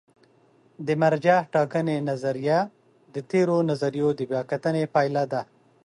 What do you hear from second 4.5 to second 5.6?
کتنې پایله ده.